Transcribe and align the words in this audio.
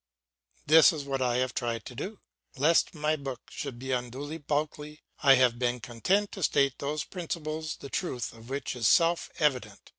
This 0.65 0.91
is 0.91 1.03
what 1.03 1.21
I 1.21 1.35
have 1.37 1.53
tried 1.53 1.85
to 1.85 1.93
do. 1.93 2.19
Lest 2.57 2.95
my 2.95 3.15
book 3.15 3.41
should 3.51 3.77
be 3.77 3.91
unduly 3.91 4.39
bulky, 4.39 5.03
I 5.21 5.35
have 5.35 5.59
been 5.59 5.79
content 5.79 6.31
to 6.31 6.41
state 6.41 6.79
those 6.79 7.03
principles 7.03 7.75
the 7.75 7.89
truth 7.91 8.33
of 8.33 8.49
which 8.49 8.75
is 8.75 8.87
self 8.87 9.29
evident. 9.37 9.89